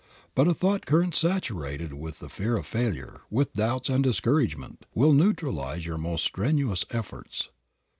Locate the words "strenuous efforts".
6.23-7.49